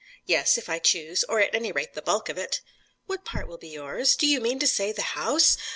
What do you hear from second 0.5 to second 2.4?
if I choose: or at any rate the bulk of